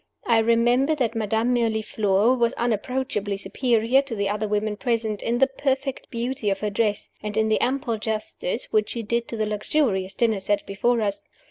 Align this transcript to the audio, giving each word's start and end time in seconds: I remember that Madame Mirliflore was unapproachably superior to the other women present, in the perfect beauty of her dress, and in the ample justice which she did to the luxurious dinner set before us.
I 0.25 0.39
remember 0.39 0.95
that 0.95 1.13
Madame 1.13 1.53
Mirliflore 1.53 2.35
was 2.35 2.53
unapproachably 2.53 3.37
superior 3.37 4.01
to 4.01 4.15
the 4.15 4.29
other 4.29 4.47
women 4.47 4.75
present, 4.75 5.21
in 5.21 5.37
the 5.37 5.45
perfect 5.45 6.09
beauty 6.09 6.49
of 6.49 6.61
her 6.61 6.71
dress, 6.71 7.11
and 7.21 7.37
in 7.37 7.49
the 7.49 7.61
ample 7.61 7.99
justice 7.99 8.73
which 8.73 8.89
she 8.89 9.03
did 9.03 9.27
to 9.27 9.37
the 9.37 9.45
luxurious 9.45 10.15
dinner 10.15 10.39
set 10.39 10.65
before 10.65 11.01
us. 11.01 11.23